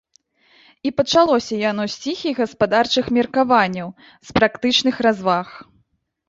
[0.89, 3.93] І пачалося яно з ціхіх гаспадарчых меркаванняў,
[4.31, 5.47] з практычных разваг.